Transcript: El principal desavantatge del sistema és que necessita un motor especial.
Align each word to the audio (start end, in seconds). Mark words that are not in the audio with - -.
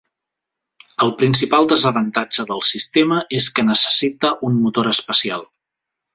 El 1.03 1.11
principal 1.19 1.69
desavantatge 1.73 2.45
del 2.53 2.65
sistema 2.71 3.19
és 3.41 3.51
que 3.59 3.67
necessita 3.69 4.33
un 4.51 4.59
motor 4.65 4.93
especial. 4.95 5.47